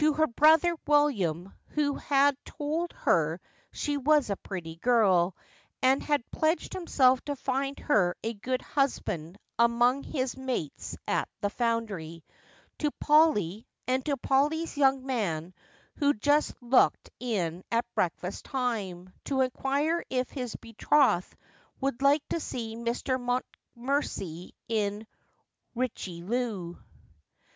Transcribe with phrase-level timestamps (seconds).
[0.01, 3.39] 329 her brother William, who had told her
[3.71, 5.35] she was a pretty girl,
[5.83, 11.51] and had pledged himself to find her a good husband among his mates at the
[11.51, 12.23] foundry;
[12.79, 15.53] to Polly; and to Polly's young man,
[15.97, 21.37] who just looked in at breakfast time, to inquire if his betrothed
[21.79, 23.19] would like to see Mr.
[23.21, 25.05] Mountmorency in'
[25.77, 26.79] Eichyloo.'